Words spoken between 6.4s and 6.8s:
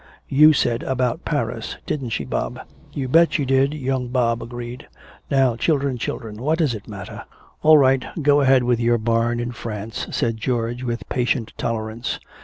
what does